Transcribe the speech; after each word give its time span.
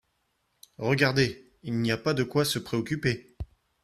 Regardez. 0.79 1.51
Il 1.61 1.77
n'y 1.79 1.91
a 1.91 1.97
pas 1.99 2.15
de 2.15 2.23
quoi 2.23 2.43
se 2.43 2.57
préoccuper. 2.57 3.35